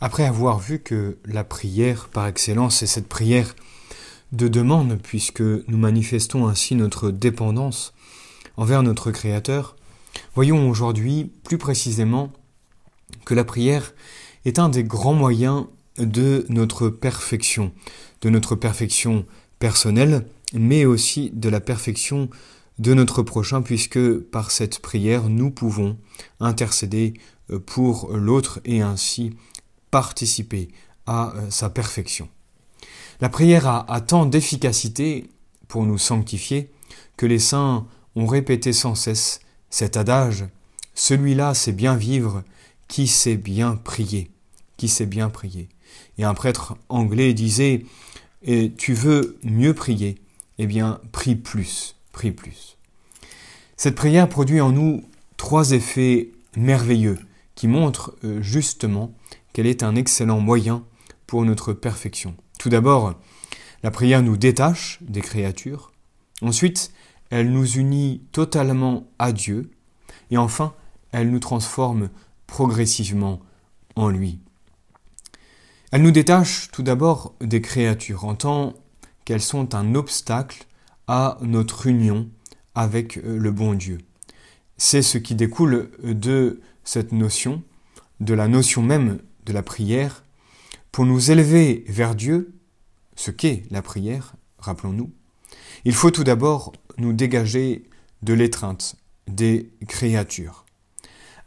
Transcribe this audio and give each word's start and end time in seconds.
Après 0.00 0.24
avoir 0.24 0.58
vu 0.58 0.78
que 0.78 1.18
la 1.26 1.44
prière 1.44 2.08
par 2.08 2.26
excellence 2.26 2.82
est 2.82 2.86
cette 2.86 3.08
prière 3.08 3.54
de 4.32 4.48
demande, 4.48 4.98
puisque 5.02 5.42
nous 5.42 5.76
manifestons 5.76 6.46
ainsi 6.48 6.74
notre 6.74 7.10
dépendance 7.10 7.92
envers 8.56 8.82
notre 8.82 9.10
Créateur, 9.10 9.76
voyons 10.34 10.70
aujourd'hui 10.70 11.30
plus 11.44 11.58
précisément 11.58 12.32
que 13.26 13.34
la 13.34 13.44
prière 13.44 13.92
est 14.46 14.58
un 14.58 14.70
des 14.70 14.84
grands 14.84 15.14
moyens 15.14 15.66
de 15.98 16.46
notre 16.48 16.88
perfection, 16.88 17.72
de 18.22 18.30
notre 18.30 18.54
perfection 18.54 19.26
personnelle, 19.58 20.26
mais 20.54 20.86
aussi 20.86 21.30
de 21.34 21.50
la 21.50 21.60
perfection 21.60 22.30
de 22.78 22.94
notre 22.94 23.22
prochain, 23.22 23.60
puisque 23.60 24.18
par 24.18 24.50
cette 24.50 24.78
prière, 24.78 25.28
nous 25.28 25.50
pouvons 25.50 25.98
intercéder 26.38 27.12
pour 27.66 28.10
l'autre 28.16 28.60
et 28.64 28.80
ainsi 28.80 29.36
participer 29.90 30.68
à 31.06 31.34
euh, 31.34 31.50
sa 31.50 31.70
perfection. 31.70 32.28
La 33.20 33.28
prière 33.28 33.66
a, 33.66 34.00
tant 34.00 34.24
d'efficacité 34.24 35.28
pour 35.68 35.84
nous 35.84 35.98
sanctifier 35.98 36.70
que 37.16 37.26
les 37.26 37.38
saints 37.38 37.86
ont 38.16 38.26
répété 38.26 38.72
sans 38.72 38.94
cesse 38.94 39.40
cet 39.68 39.96
adage 39.96 40.46
Celui-là 40.94 41.52
sait 41.54 41.72
bien 41.72 41.96
vivre 41.96 42.42
qui 42.88 43.06
sait 43.06 43.36
bien 43.36 43.76
prier, 43.76 44.30
qui 44.78 44.88
sait 44.88 45.06
bien 45.06 45.28
prier. 45.28 45.68
Et 46.16 46.24
un 46.24 46.32
prêtre 46.32 46.76
anglais 46.88 47.34
disait 47.34 47.84
Tu 48.78 48.94
veux 48.94 49.38
mieux 49.42 49.74
prier 49.74 50.18
Eh 50.58 50.66
bien, 50.66 50.98
prie 51.12 51.36
plus, 51.36 51.96
prie 52.12 52.32
plus. 52.32 52.78
Cette 53.76 53.94
prière 53.94 54.28
produit 54.28 54.60
en 54.60 54.72
nous 54.72 55.04
trois 55.36 55.70
effets 55.70 56.30
merveilleux 56.56 57.18
qui 57.54 57.68
montrent 57.68 58.14
euh, 58.24 58.42
justement 58.42 59.14
qu'elle 59.52 59.66
est 59.66 59.82
un 59.82 59.96
excellent 59.96 60.40
moyen 60.40 60.84
pour 61.26 61.44
notre 61.44 61.72
perfection. 61.72 62.36
Tout 62.58 62.68
d'abord, 62.68 63.14
la 63.82 63.90
prière 63.90 64.22
nous 64.22 64.36
détache 64.36 64.98
des 65.00 65.20
créatures. 65.20 65.92
Ensuite, 66.42 66.92
elle 67.30 67.52
nous 67.52 67.66
unit 67.78 68.22
totalement 68.32 69.08
à 69.18 69.32
Dieu. 69.32 69.70
Et 70.30 70.36
enfin, 70.36 70.74
elle 71.12 71.30
nous 71.30 71.38
transforme 71.38 72.10
progressivement 72.46 73.40
en 73.96 74.08
lui. 74.08 74.40
Elle 75.92 76.02
nous 76.02 76.10
détache 76.10 76.70
tout 76.70 76.82
d'abord 76.82 77.34
des 77.40 77.60
créatures 77.60 78.24
en 78.24 78.34
tant 78.34 78.74
qu'elles 79.24 79.40
sont 79.40 79.74
un 79.74 79.94
obstacle 79.94 80.66
à 81.06 81.38
notre 81.42 81.86
union 81.86 82.28
avec 82.74 83.16
le 83.16 83.50
bon 83.50 83.74
Dieu. 83.74 83.98
C'est 84.76 85.02
ce 85.02 85.18
qui 85.18 85.34
découle 85.34 85.90
de 86.02 86.60
cette 86.84 87.12
notion, 87.12 87.62
de 88.20 88.34
la 88.34 88.48
notion 88.48 88.82
même 88.82 89.20
de 89.46 89.52
la 89.52 89.62
prière, 89.62 90.24
pour 90.92 91.06
nous 91.06 91.30
élever 91.30 91.84
vers 91.88 92.14
Dieu, 92.14 92.54
ce 93.16 93.30
qu'est 93.30 93.64
la 93.70 93.82
prière, 93.82 94.34
rappelons-nous, 94.58 95.12
il 95.84 95.94
faut 95.94 96.10
tout 96.10 96.24
d'abord 96.24 96.72
nous 96.98 97.12
dégager 97.12 97.84
de 98.22 98.34
l'étreinte 98.34 98.96
des 99.26 99.70
créatures. 99.86 100.64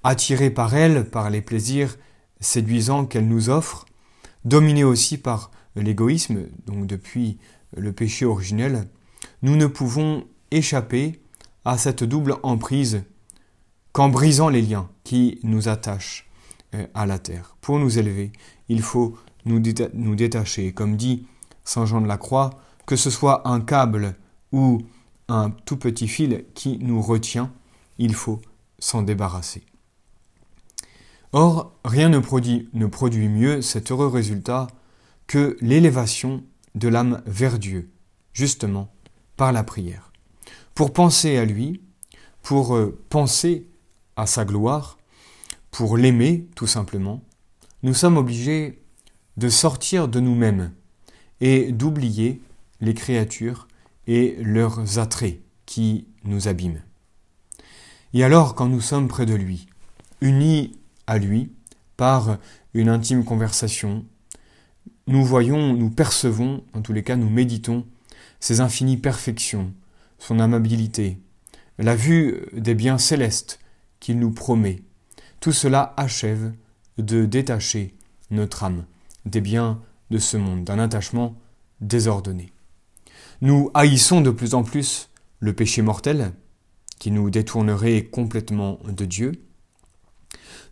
Attirés 0.03 0.49
par 0.49 0.75
elles, 0.75 1.09
par 1.09 1.29
les 1.29 1.41
plaisirs 1.41 1.97
séduisants 2.39 3.05
qu'elles 3.05 3.27
nous 3.27 3.49
offrent, 3.49 3.85
dominés 4.45 4.83
aussi 4.83 5.17
par 5.17 5.51
l'égoïsme, 5.75 6.47
donc 6.65 6.87
depuis 6.87 7.37
le 7.75 7.93
péché 7.93 8.25
originel, 8.25 8.87
nous 9.41 9.55
ne 9.55 9.67
pouvons 9.67 10.25
échapper 10.51 11.21
à 11.65 11.77
cette 11.77 12.03
double 12.03 12.35
emprise 12.43 13.03
qu'en 13.91 14.09
brisant 14.09 14.49
les 14.49 14.61
liens 14.61 14.89
qui 15.03 15.39
nous 15.43 15.69
attachent 15.69 16.29
à 16.93 17.05
la 17.05 17.19
terre. 17.19 17.55
Pour 17.61 17.79
nous 17.79 17.99
élever, 17.99 18.31
il 18.69 18.81
faut 18.81 19.17
nous, 19.45 19.61
nous 19.93 20.15
détacher. 20.15 20.73
Comme 20.73 20.97
dit 20.97 21.25
Saint 21.63 21.85
Jean 21.85 22.01
de 22.01 22.07
la 22.07 22.17
Croix, 22.17 22.51
que 22.85 22.95
ce 22.95 23.09
soit 23.09 23.47
un 23.47 23.61
câble 23.61 24.15
ou 24.51 24.81
un 25.27 25.49
tout 25.49 25.77
petit 25.77 26.07
fil 26.07 26.45
qui 26.53 26.77
nous 26.79 27.01
retient, 27.01 27.51
il 27.97 28.13
faut 28.13 28.41
s'en 28.79 29.01
débarrasser. 29.01 29.63
Or, 31.31 31.73
rien 31.83 32.09
ne 32.09 32.19
produit, 32.19 32.69
ne 32.73 32.85
produit 32.85 33.27
mieux 33.27 33.61
cet 33.61 33.91
heureux 33.91 34.07
résultat 34.07 34.67
que 35.25 35.57
l'élévation 35.61 36.43
de 36.75 36.87
l'âme 36.87 37.21
vers 37.25 37.57
Dieu, 37.57 37.89
justement 38.33 38.93
par 39.37 39.51
la 39.51 39.63
prière. 39.63 40.11
Pour 40.75 40.93
penser 40.93 41.37
à 41.37 41.45
lui, 41.45 41.81
pour 42.41 42.75
euh, 42.75 42.99
penser 43.09 43.67
à 44.15 44.25
sa 44.27 44.45
gloire, 44.45 44.97
pour 45.73 45.97
l'aimer 45.97 46.47
tout 46.55 46.67
simplement, 46.67 47.23
nous 47.81 47.95
sommes 47.95 48.17
obligés 48.17 48.83
de 49.37 49.49
sortir 49.49 50.07
de 50.07 50.19
nous-mêmes 50.19 50.71
et 51.41 51.71
d'oublier 51.71 52.43
les 52.79 52.93
créatures 52.93 53.67
et 54.05 54.37
leurs 54.39 54.99
attraits 54.99 55.41
qui 55.65 56.07
nous 56.25 56.47
abîment. 56.47 56.83
Et 58.13 58.23
alors, 58.23 58.53
quand 58.53 58.67
nous 58.67 58.81
sommes 58.81 59.07
près 59.07 59.25
de 59.25 59.33
lui, 59.33 59.65
unis 60.21 60.77
à 61.07 61.17
lui 61.17 61.51
par 61.97 62.37
une 62.75 62.87
intime 62.87 63.25
conversation, 63.25 64.05
nous 65.07 65.25
voyons, 65.25 65.73
nous 65.73 65.89
percevons, 65.89 66.63
en 66.73 66.83
tous 66.83 66.93
les 66.93 67.03
cas 67.03 67.15
nous 67.15 67.31
méditons, 67.31 67.83
ses 68.39 68.61
infinies 68.61 68.97
perfections, 68.97 69.73
son 70.19 70.39
amabilité, 70.39 71.17
la 71.79 71.95
vue 71.95 72.45
des 72.53 72.75
biens 72.75 72.99
célestes 72.99 73.59
qu'il 73.99 74.19
nous 74.19 74.31
promet, 74.31 74.83
tout 75.43 75.51
cela 75.51 75.93
achève 75.97 76.53
de 76.97 77.25
détacher 77.25 77.93
notre 78.31 78.63
âme 78.63 78.85
des 79.25 79.41
biens 79.41 79.81
de 80.09 80.17
ce 80.17 80.37
monde, 80.37 80.63
d'un 80.63 80.79
attachement 80.79 81.35
désordonné. 81.81 82.53
Nous 83.41 83.69
haïssons 83.73 84.21
de 84.21 84.31
plus 84.31 84.53
en 84.53 84.63
plus 84.63 85.09
le 85.41 85.51
péché 85.51 85.81
mortel, 85.81 86.31
qui 86.97 87.11
nous 87.11 87.29
détournerait 87.29 88.05
complètement 88.05 88.79
de 88.87 89.03
Dieu. 89.03 89.33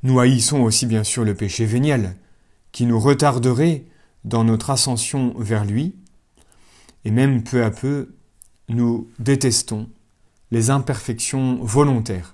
Nous 0.04 0.22
haïssons 0.22 0.62
aussi 0.62 0.86
bien 0.86 1.04
sûr 1.04 1.26
le 1.26 1.36
péché 1.36 1.66
véniel, 1.66 2.16
qui 2.72 2.86
nous 2.86 2.98
retarderait 2.98 3.84
dans 4.24 4.46
notre 4.46 4.70
ascension 4.70 5.34
vers 5.38 5.66
lui, 5.66 5.98
et 7.04 7.12
même 7.12 7.44
peu 7.44 7.66
à 7.66 7.72
peu, 7.72 8.16
nous 8.70 9.10
détestons 9.20 9.90
les 10.50 10.70
imperfections 10.70 11.62
volontaires 11.62 12.31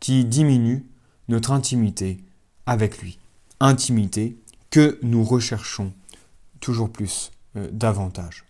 qui 0.00 0.24
diminuent 0.24 0.84
notre 1.28 1.52
intimité 1.52 2.18
avec 2.66 2.98
lui. 2.98 3.18
Intimité 3.60 4.36
que 4.70 4.98
nous 5.02 5.24
recherchons 5.24 5.92
toujours 6.60 6.90
plus 6.90 7.30
euh, 7.56 7.68
davantage. 7.72 8.44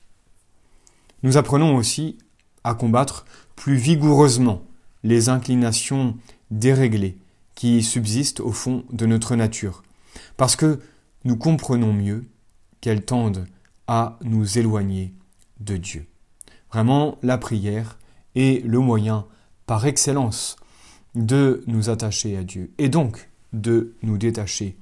Nous 1.22 1.36
apprenons 1.36 1.76
aussi 1.76 2.18
à 2.64 2.74
combattre 2.74 3.24
plus 3.56 3.76
vigoureusement 3.76 4.62
les 5.02 5.28
inclinations 5.28 6.16
déréglées 6.50 7.18
qui 7.54 7.82
subsistent 7.82 8.40
au 8.40 8.52
fond 8.52 8.84
de 8.92 9.06
notre 9.06 9.36
nature, 9.36 9.82
parce 10.36 10.56
que 10.56 10.80
nous 11.24 11.36
comprenons 11.36 11.92
mieux 11.92 12.24
qu'elles 12.80 13.04
tendent 13.04 13.46
à 13.86 14.18
nous 14.22 14.58
éloigner 14.58 15.14
de 15.60 15.76
Dieu. 15.76 16.06
Vraiment, 16.72 17.18
la 17.22 17.38
prière 17.38 17.98
est 18.34 18.64
le 18.64 18.78
moyen 18.78 19.26
par 19.66 19.86
excellence 19.86 20.56
de 21.14 21.62
nous 21.66 21.90
attacher 21.90 22.36
à 22.36 22.42
Dieu 22.42 22.70
et 22.78 22.88
donc 22.88 23.28
de 23.52 23.94
nous 24.02 24.18
détacher 24.18 24.76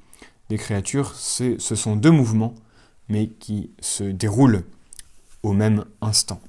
des 0.49 0.57
créatures. 0.57 1.15
Ce 1.15 1.57
sont 1.59 1.97
deux 1.97 2.11
mouvements, 2.11 2.55
mais 3.09 3.29
qui 3.29 3.71
se 3.81 4.05
déroulent 4.05 4.65
au 5.43 5.53
même 5.53 5.85
instant. 6.01 6.41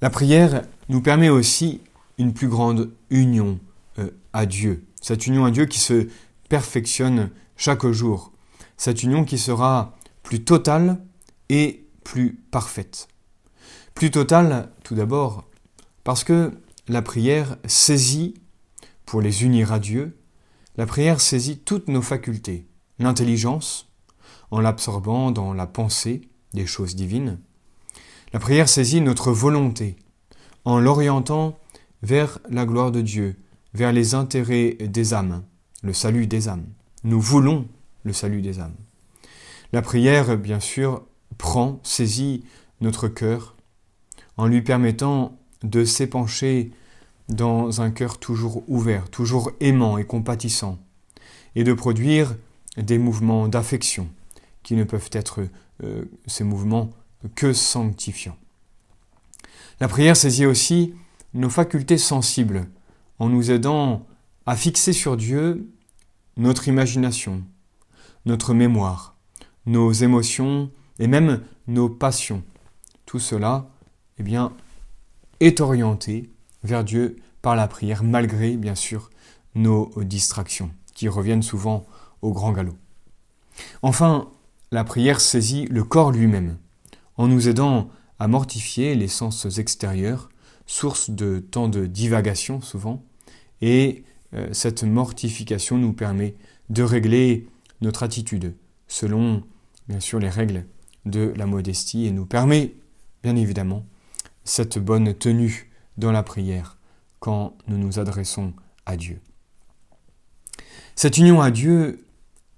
La 0.00 0.10
prière 0.10 0.62
nous 0.88 1.00
permet 1.00 1.28
aussi 1.28 1.80
une 2.18 2.32
plus 2.32 2.48
grande 2.48 2.90
union 3.10 3.60
euh, 3.98 4.10
à 4.32 4.46
Dieu. 4.46 4.84
Cette 5.00 5.26
union 5.26 5.44
à 5.44 5.50
Dieu 5.50 5.66
qui 5.66 5.78
se 5.78 6.08
perfectionne 6.48 7.30
chaque 7.56 7.86
jour. 7.86 8.32
Cette 8.76 9.02
union 9.02 9.24
qui 9.24 9.38
sera 9.38 9.96
plus 10.22 10.42
totale 10.42 10.98
et 11.48 11.84
plus 12.04 12.40
parfaite. 12.50 13.08
Plus 13.94 14.10
totale, 14.10 14.70
tout 14.82 14.94
d'abord, 14.94 15.44
parce 16.02 16.24
que 16.24 16.52
la 16.88 17.02
prière 17.02 17.56
saisit, 17.66 18.34
pour 19.06 19.20
les 19.20 19.44
unir 19.44 19.72
à 19.72 19.78
Dieu, 19.78 20.18
la 20.76 20.86
prière 20.86 21.20
saisit 21.20 21.58
toutes 21.58 21.88
nos 21.88 22.02
facultés, 22.02 22.66
l'intelligence, 22.98 23.92
en 24.50 24.60
l'absorbant 24.60 25.30
dans 25.30 25.52
la 25.52 25.66
pensée 25.66 26.22
des 26.54 26.66
choses 26.66 26.96
divines. 26.96 27.38
La 28.32 28.40
prière 28.40 28.68
saisit 28.68 29.00
notre 29.00 29.32
volonté, 29.32 29.96
en 30.64 30.80
l'orientant 30.80 31.58
vers 32.02 32.38
la 32.48 32.66
gloire 32.66 32.90
de 32.90 33.00
Dieu, 33.00 33.36
vers 33.74 33.92
les 33.92 34.14
intérêts 34.14 34.72
des 34.80 35.14
âmes, 35.14 35.44
le 35.82 35.92
salut 35.92 36.26
des 36.26 36.48
âmes. 36.48 36.66
Nous 37.04 37.20
voulons 37.20 37.68
le 38.04 38.12
salut 38.12 38.42
des 38.42 38.58
âmes. 38.60 38.76
La 39.72 39.82
prière, 39.82 40.36
bien 40.36 40.60
sûr, 40.60 41.04
prend, 41.38 41.80
saisit 41.82 42.44
notre 42.80 43.08
cœur, 43.08 43.56
en 44.36 44.46
lui 44.46 44.62
permettant 44.62 45.38
de 45.62 45.84
s'épancher 45.84 46.70
dans 47.28 47.80
un 47.80 47.90
cœur 47.90 48.18
toujours 48.18 48.62
ouvert, 48.68 49.08
toujours 49.08 49.52
aimant 49.60 49.98
et 49.98 50.04
compatissant, 50.04 50.78
et 51.54 51.64
de 51.64 51.72
produire 51.72 52.36
des 52.76 52.98
mouvements 52.98 53.48
d'affection 53.48 54.08
qui 54.62 54.74
ne 54.74 54.84
peuvent 54.84 55.10
être 55.12 55.46
euh, 55.82 56.04
ces 56.26 56.44
mouvements 56.44 56.90
que 57.34 57.52
sanctifiants. 57.52 58.36
La 59.80 59.88
prière 59.88 60.16
saisit 60.16 60.46
aussi 60.46 60.94
nos 61.34 61.50
facultés 61.50 61.98
sensibles 61.98 62.68
en 63.18 63.28
nous 63.28 63.50
aidant 63.50 64.06
à 64.46 64.56
fixer 64.56 64.92
sur 64.92 65.16
Dieu 65.16 65.68
notre 66.36 66.68
imagination, 66.68 67.42
notre 68.26 68.54
mémoire, 68.54 69.16
nos 69.66 69.92
émotions 69.92 70.70
et 70.98 71.06
même 71.06 71.42
nos 71.66 71.88
passions. 71.88 72.42
Tout 73.06 73.18
cela, 73.18 73.68
eh 74.18 74.22
bien, 74.22 74.52
est 75.42 75.60
orienté 75.60 76.30
vers 76.62 76.84
Dieu 76.84 77.16
par 77.42 77.56
la 77.56 77.66
prière, 77.66 78.02
malgré, 78.02 78.56
bien 78.56 78.74
sûr, 78.74 79.10
nos 79.54 79.90
distractions, 79.96 80.70
qui 80.94 81.08
reviennent 81.08 81.42
souvent 81.42 81.84
au 82.22 82.32
grand 82.32 82.52
galop. 82.52 82.76
Enfin, 83.82 84.30
la 84.70 84.84
prière 84.84 85.20
saisit 85.20 85.66
le 85.66 85.84
corps 85.84 86.12
lui-même, 86.12 86.56
en 87.16 87.28
nous 87.28 87.48
aidant 87.48 87.90
à 88.18 88.28
mortifier 88.28 88.94
les 88.94 89.08
sens 89.08 89.46
extérieurs, 89.58 90.30
source 90.66 91.10
de 91.10 91.40
tant 91.40 91.68
de 91.68 91.86
divagation 91.86 92.60
souvent, 92.60 93.02
et 93.60 94.04
euh, 94.34 94.48
cette 94.52 94.84
mortification 94.84 95.76
nous 95.76 95.92
permet 95.92 96.34
de 96.70 96.82
régler 96.82 97.48
notre 97.80 98.04
attitude 98.04 98.54
selon, 98.86 99.42
bien 99.88 100.00
sûr, 100.00 100.20
les 100.20 100.28
règles 100.28 100.64
de 101.04 101.32
la 101.36 101.46
modestie 101.46 102.06
et 102.06 102.12
nous 102.12 102.26
permet, 102.26 102.74
bien 103.22 103.36
évidemment, 103.36 103.84
cette 104.44 104.78
bonne 104.78 105.14
tenue 105.14 105.70
dans 105.96 106.12
la 106.12 106.22
prière 106.22 106.78
quand 107.20 107.56
nous 107.68 107.78
nous 107.78 107.98
adressons 107.98 108.52
à 108.86 108.96
Dieu. 108.96 109.20
Cette 110.96 111.18
union 111.18 111.40
à 111.40 111.50
Dieu, 111.50 112.04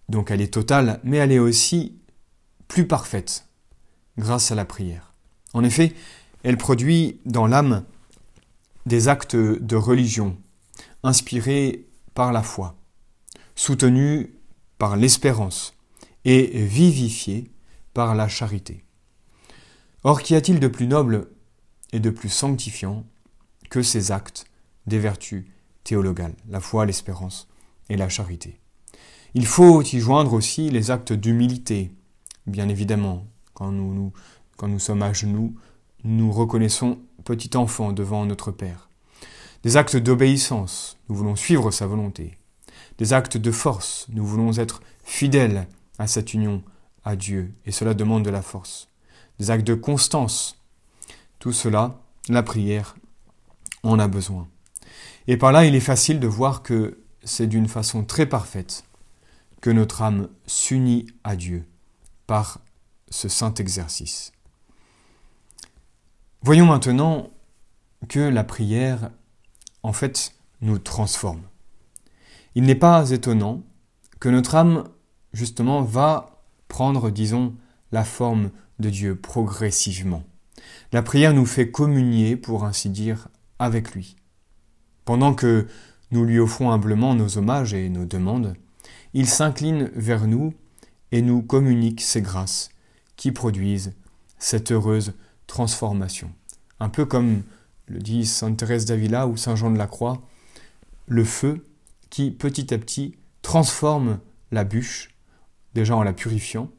donc 0.08 0.31
elle 0.31 0.40
est 0.40 0.54
totale, 0.54 1.00
mais 1.04 1.19
elle 1.19 1.32
est 1.32 1.38
aussi 1.38 1.98
plus 2.69 2.86
parfaite 2.86 3.46
grâce 4.16 4.50
à 4.50 4.54
la 4.54 4.64
prière. 4.64 5.14
En 5.52 5.62
effet, 5.64 5.94
elle 6.42 6.56
produit 6.56 7.20
dans 7.26 7.46
l'âme 7.46 7.84
des 8.86 9.08
actes 9.08 9.36
de 9.36 9.76
religion, 9.76 10.36
inspirés 11.02 11.86
par 12.14 12.32
la 12.32 12.42
foi, 12.42 12.76
soutenus 13.54 14.28
par 14.78 14.96
l'espérance 14.96 15.75
et 16.25 16.64
vivifiés 16.64 17.50
par 17.92 18.14
la 18.14 18.28
charité. 18.28 18.84
Or, 20.02 20.20
qu'y 20.22 20.34
a-t-il 20.34 20.60
de 20.60 20.69
plus 20.69 20.86
noble 20.86 21.28
et 21.94 22.00
de 22.00 22.11
plus 22.11 22.29
sanctifiant 22.29 23.05
que 23.70 23.82
ces 23.82 24.11
actes 24.11 24.46
des 24.87 24.99
vertus 24.99 25.44
théologales, 25.85 26.35
la 26.49 26.61
foi, 26.61 26.85
l'espérance 26.85 27.49
et 27.88 27.96
la 27.96 28.08
charité 28.08 28.58
Il 29.35 29.46
faut 29.46 29.81
y 29.81 30.00
joindre 30.00 30.32
aussi 30.32 30.70
les 30.70 30.91
actes 30.91 31.12
d'humilité, 31.12 31.93
bien 32.46 32.69
évidemment, 32.69 33.25
quand 33.55 33.70
nous, 33.70 34.12
quand 34.56 34.67
nous 34.67 34.81
sommes 34.81 35.02
à 35.02 35.12
genoux, 35.12 35.55
nous 36.02 36.32
reconnaissons 36.32 36.99
petit 37.25 37.56
enfant 37.56 37.93
devant 37.93 38.26
notre 38.26 38.50
Père. 38.50 38.88
Des 39.62 39.76
actes 39.76 39.96
d'obéissance, 39.96 40.99
nous 41.08 41.14
voulons 41.14 41.37
suivre 41.37 41.70
sa 41.70 41.87
volonté. 41.87 42.37
Des 42.99 43.12
actes 43.12 43.37
de 43.37 43.52
force, 43.52 44.06
nous 44.11 44.26
voulons 44.26 44.58
être 44.58 44.82
fidèles 45.05 45.69
à 45.99 46.08
cette 46.08 46.35
union 46.35 46.62
à 47.05 47.14
Dieu, 47.14 47.55
et 47.64 47.70
cela 47.70 47.94
demande 47.94 48.25
de 48.25 48.31
la 48.31 48.43
force. 48.43 48.88
Des 49.38 49.50
actes 49.50 49.67
de 49.67 49.75
constance, 49.75 50.56
tout 51.44 51.52
cela, 51.52 52.00
la 52.31 52.43
prière 52.43 52.96
en 53.82 53.99
a 53.99 54.08
besoin. 54.08 54.49
Et 55.26 55.37
par 55.37 55.52
là, 55.52 55.67
il 55.67 55.75
est 55.75 55.81
facile 55.81 56.19
de 56.19 56.26
voir 56.26 56.62
que 56.62 57.05
c'est 57.23 57.46
d'une 57.46 57.69
façon 57.69 58.02
très 58.02 58.25
parfaite 58.25 58.87
que 59.61 59.69
notre 59.69 60.00
âme 60.00 60.31
s'unit 60.46 61.05
à 61.23 61.37
Dieu 61.37 61.67
par 62.26 62.61
ce 63.11 63.29
saint 63.29 63.52
exercice. 63.52 64.32
Voyons 66.41 66.64
maintenant 66.64 67.29
que 68.08 68.20
la 68.20 68.43
prière, 68.43 69.11
en 69.82 69.93
fait, 69.93 70.32
nous 70.62 70.79
transforme. 70.79 71.43
Il 72.55 72.62
n'est 72.62 72.75
pas 72.75 73.11
étonnant 73.11 73.62
que 74.19 74.31
notre 74.31 74.55
âme, 74.55 74.85
justement, 75.35 75.82
va 75.82 76.43
prendre, 76.69 77.11
disons, 77.11 77.55
la 77.93 78.05
forme 78.05 78.50
de 78.79 78.88
Dieu 78.88 79.14
progressivement. 79.14 80.25
La 80.93 81.02
prière 81.02 81.34
nous 81.34 81.46
fait 81.46 81.70
communier, 81.70 82.37
pour 82.37 82.64
ainsi 82.64 82.88
dire, 82.90 83.28
avec 83.58 83.93
lui. 83.93 84.16
Pendant 85.05 85.34
que 85.34 85.66
nous 86.11 86.25
lui 86.25 86.38
offrons 86.38 86.70
humblement 86.70 87.14
nos 87.14 87.38
hommages 87.38 87.75
et 87.75 87.88
nos 87.88 88.05
demandes, 88.05 88.55
il 89.12 89.28
s'incline 89.28 89.90
vers 89.94 90.26
nous 90.26 90.55
et 91.12 91.22
nous 91.22 91.43
communique 91.43 92.00
ses 92.00 92.22
grâces 92.22 92.70
qui 93.16 93.32
produisent 93.32 93.94
cette 94.38 94.72
heureuse 94.72 95.14
transformation. 95.46 96.32
Un 96.81 96.88
peu 96.88 97.05
comme 97.05 97.43
le 97.87 98.00
dit 98.00 98.26
Sainte 98.26 98.58
Thérèse 98.58 98.87
d'Avila 98.87 99.26
ou 99.26 99.37
Saint 99.37 99.56
Jean 99.56 99.70
de 99.70 99.78
la 99.78 99.87
Croix, 99.87 100.22
le 101.06 101.25
feu 101.25 101.67
qui 102.10 102.31
petit 102.31 102.72
à 102.72 102.78
petit 102.78 103.17
transforme 103.43 104.19
la 104.50 104.64
bûche, 104.64 105.10
déjà 105.75 105.96
en 105.96 106.02
la 106.02 106.12
purifiant, 106.12 106.70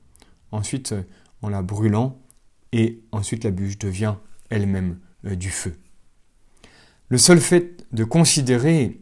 ensuite 0.52 0.96
en 1.42 1.50
la 1.50 1.62
brûlant, 1.62 2.18
et 2.76 3.02
ensuite 3.14 3.46
la 3.46 3.52
bûche 3.52 3.80
devient 3.80 4.16
elle-même 4.50 5.00
euh, 5.26 5.36
du 5.36 5.50
feu. 5.50 5.76
Le 7.08 7.18
seul 7.18 7.40
fait 7.40 7.86
de 7.94 8.04
considérer 8.04 9.00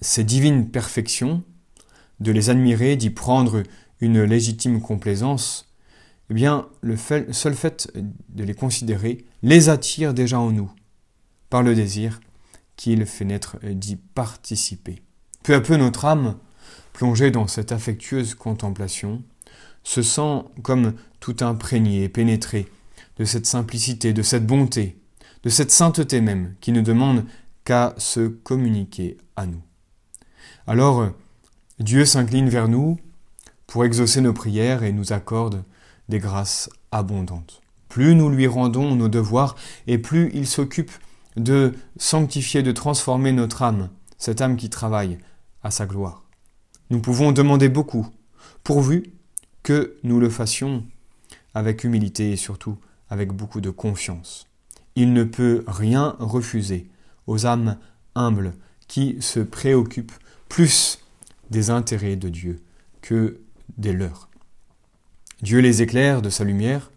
ces 0.00 0.22
divines 0.22 0.70
perfections, 0.70 1.42
de 2.20 2.30
les 2.30 2.48
admirer, 2.48 2.94
d'y 2.94 3.10
prendre 3.10 3.64
une 4.00 4.22
légitime 4.22 4.80
complaisance, 4.80 5.72
eh 6.30 6.34
bien, 6.34 6.68
le 6.80 6.96
seul 6.96 7.54
fait 7.54 7.90
de 8.28 8.44
les 8.44 8.54
considérer 8.54 9.24
les 9.42 9.68
attire 9.68 10.14
déjà 10.14 10.38
en 10.38 10.52
nous, 10.52 10.70
par 11.50 11.62
le 11.62 11.74
désir 11.74 12.20
qu'il 12.76 13.04
fait 13.06 13.24
naître 13.24 13.58
d'y 13.64 13.96
participer. 13.96 15.02
Peu 15.42 15.54
à 15.54 15.60
peu, 15.60 15.76
notre 15.76 16.04
âme, 16.04 16.36
plongée 16.92 17.30
dans 17.30 17.46
cette 17.46 17.72
affectueuse 17.72 18.34
contemplation, 18.34 19.22
se 19.82 20.02
sent 20.02 20.42
comme 20.62 20.94
tout 21.20 21.36
imprégné 21.40 22.04
et 22.04 22.08
pénétré 22.08 22.68
de 23.18 23.24
cette 23.24 23.46
simplicité, 23.46 24.12
de 24.12 24.22
cette 24.22 24.46
bonté, 24.46 24.98
de 25.42 25.48
cette 25.48 25.70
sainteté 25.70 26.20
même, 26.20 26.54
qui 26.60 26.72
ne 26.72 26.80
demande 26.80 27.24
qu'à 27.64 27.94
se 27.98 28.28
communiquer 28.28 29.18
à 29.36 29.46
nous. 29.46 29.62
Alors, 30.66 31.10
Dieu 31.78 32.04
s'incline 32.04 32.48
vers 32.48 32.68
nous 32.68 32.98
pour 33.66 33.84
exaucer 33.84 34.20
nos 34.20 34.32
prières 34.32 34.82
et 34.82 34.92
nous 34.92 35.12
accorde 35.12 35.64
des 36.08 36.18
grâces 36.18 36.70
abondantes. 36.92 37.60
Plus 37.88 38.14
nous 38.14 38.28
lui 38.28 38.46
rendons 38.46 38.94
nos 38.94 39.08
devoirs 39.08 39.56
et 39.86 39.98
plus 39.98 40.30
il 40.34 40.46
s'occupe 40.46 40.92
de 41.36 41.74
sanctifier, 41.96 42.62
de 42.62 42.72
transformer 42.72 43.32
notre 43.32 43.62
âme, 43.62 43.90
cette 44.18 44.40
âme 44.40 44.56
qui 44.56 44.70
travaille 44.70 45.18
à 45.62 45.70
sa 45.70 45.86
gloire. 45.86 46.24
Nous 46.90 47.00
pouvons 47.00 47.32
demander 47.32 47.68
beaucoup, 47.68 48.06
pourvu 48.64 49.12
que 49.62 49.96
nous 50.02 50.20
le 50.20 50.30
fassions 50.30 50.84
avec 51.54 51.84
humilité 51.84 52.32
et 52.32 52.36
surtout 52.36 52.76
avec 53.08 53.32
beaucoup 53.32 53.60
de 53.60 53.70
confiance. 53.70 54.46
Il 54.94 55.12
ne 55.12 55.24
peut 55.24 55.64
rien 55.66 56.16
refuser 56.18 56.90
aux 57.26 57.46
âmes 57.46 57.78
humbles 58.14 58.54
qui 58.88 59.16
se 59.20 59.40
préoccupent 59.40 60.12
plus 60.48 60.98
des 61.50 61.70
intérêts 61.70 62.16
de 62.16 62.28
Dieu 62.28 62.62
que 63.02 63.40
des 63.76 63.92
leurs. 63.92 64.28
Dieu 65.42 65.60
les 65.60 65.82
éclaire 65.82 66.22
de 66.22 66.30
sa 66.30 66.44
lumière 66.44 66.90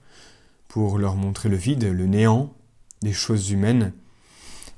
pour 0.67 0.97
leur 0.97 1.15
montrer 1.15 1.49
le 1.49 1.57
vide, 1.57 1.83
le 1.83 2.05
néant 2.05 2.53
des 3.01 3.13
choses 3.13 3.51
humaines. 3.51 3.91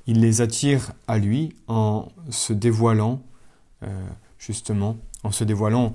Il 0.06 0.20
les 0.20 0.40
attire 0.40 0.92
à 1.06 1.18
lui 1.18 1.54
en 1.68 2.08
se 2.30 2.52
dévoilant, 2.52 3.22
euh, 3.82 4.08
justement, 4.38 4.96
en 5.22 5.30
se 5.30 5.44
dévoilant 5.44 5.94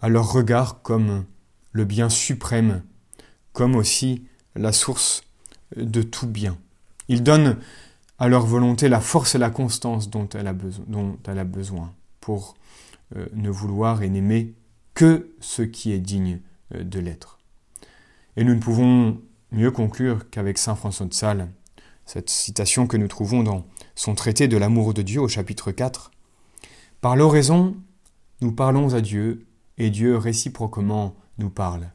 à 0.00 0.08
leur 0.08 0.30
regard 0.30 0.82
comme 0.82 1.24
le 1.72 1.84
bien 1.84 2.08
suprême, 2.08 2.82
comme 3.52 3.74
aussi 3.74 4.24
la 4.54 4.72
source 4.72 5.22
de 5.76 6.02
tout 6.02 6.26
bien. 6.26 6.58
Il 7.08 7.22
donne 7.22 7.56
à 8.18 8.28
leur 8.28 8.44
volonté 8.46 8.88
la 8.88 9.00
force 9.00 9.34
et 9.34 9.38
la 9.38 9.50
constance 9.50 10.10
dont 10.10 10.28
elle 10.28 10.48
a 11.38 11.44
besoin, 11.44 11.94
pour 12.20 12.54
euh, 13.16 13.26
ne 13.32 13.50
vouloir 13.50 14.02
et 14.02 14.08
n'aimer 14.08 14.54
que 14.94 15.30
ce 15.40 15.62
qui 15.62 15.92
est 15.92 16.00
digne 16.00 16.40
euh, 16.74 16.82
de 16.82 16.98
l'être. 16.98 17.38
Et 18.36 18.44
nous 18.44 18.54
ne 18.54 18.60
pouvons 18.60 19.20
mieux 19.52 19.70
conclure 19.70 20.28
qu'avec 20.30 20.58
Saint 20.58 20.74
François 20.74 21.06
de 21.06 21.14
Sales, 21.14 21.48
cette 22.04 22.30
citation 22.30 22.86
que 22.86 22.96
nous 22.96 23.08
trouvons 23.08 23.42
dans 23.42 23.66
son 23.94 24.14
traité 24.14 24.48
de 24.48 24.56
l'amour 24.56 24.94
de 24.94 25.02
Dieu 25.02 25.20
au 25.20 25.28
chapitre 25.28 25.72
4. 25.72 26.10
Par 27.00 27.16
l'oraison, 27.16 27.76
nous 28.40 28.52
parlons 28.52 28.94
à 28.94 29.00
Dieu, 29.00 29.46
et 29.76 29.90
Dieu 29.90 30.16
réciproquement 30.16 31.14
nous 31.38 31.50
parle. 31.50 31.90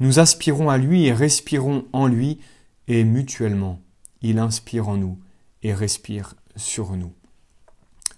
Nous 0.00 0.18
aspirons 0.18 0.70
à 0.70 0.78
lui 0.78 1.06
et 1.06 1.12
respirons 1.12 1.84
en 1.92 2.06
lui, 2.06 2.38
et 2.86 3.04
mutuellement, 3.04 3.80
il 4.22 4.38
inspire 4.38 4.88
en 4.88 4.96
nous 4.96 5.18
et 5.62 5.74
respire 5.74 6.34
sur 6.56 6.96
nous. 6.96 7.12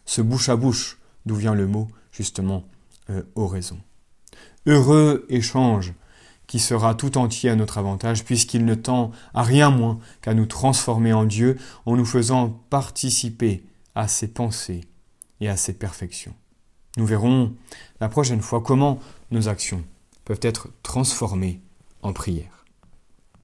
Ce 0.06 0.22
bouche 0.22 0.48
à 0.48 0.56
bouche, 0.56 0.98
d'où 1.26 1.34
vient 1.34 1.54
le 1.54 1.66
mot, 1.66 1.88
justement, 2.12 2.64
euh, 3.10 3.22
oraison. 3.34 3.78
Heureux 4.66 5.26
échange 5.28 5.94
qui 6.46 6.58
sera 6.58 6.94
tout 6.94 7.16
entier 7.16 7.48
à 7.48 7.54
notre 7.54 7.78
avantage, 7.78 8.24
puisqu'il 8.24 8.64
ne 8.64 8.74
tend 8.74 9.12
à 9.34 9.42
rien 9.42 9.70
moins 9.70 10.00
qu'à 10.20 10.34
nous 10.34 10.46
transformer 10.46 11.12
en 11.12 11.24
Dieu 11.24 11.56
en 11.86 11.96
nous 11.96 12.04
faisant 12.04 12.48
participer 12.70 13.64
à 13.94 14.08
ses 14.08 14.26
pensées 14.26 14.80
et 15.40 15.48
à 15.48 15.56
ses 15.56 15.74
perfections. 15.74 16.34
Nous 16.96 17.06
verrons 17.06 17.54
la 18.00 18.08
prochaine 18.08 18.40
fois 18.40 18.60
comment 18.60 18.98
nos 19.30 19.48
actions 19.48 19.84
peuvent 20.30 20.38
être 20.42 20.68
transformées 20.84 21.60
en 22.02 22.12
prière. 22.12 22.59